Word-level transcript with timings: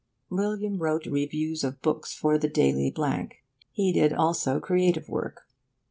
William 0.31 0.79
wrote 0.79 1.05
reviews 1.05 1.63
of 1.63 1.79
books 1.83 2.11
for 2.11 2.39
the 2.39 2.47
Daily. 2.49 2.91
He 3.69 3.93
did 3.93 4.11
also 4.13 4.59
creative 4.59 5.07
work. 5.07 5.43